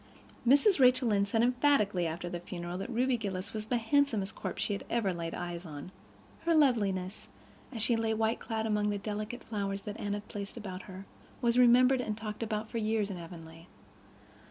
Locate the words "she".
4.63-4.79, 7.83-7.95